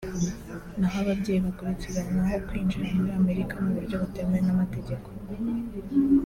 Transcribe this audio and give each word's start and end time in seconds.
naho 0.79 0.97
ababyeyi 1.03 1.39
bakurikiranwaho 1.45 2.35
kwinjira 2.47 2.87
muri 2.97 3.11
Amerika 3.19 3.53
mu 3.63 3.69
buryo 3.75 3.95
butemewe 4.01 4.39
n’amategeko 4.45 5.07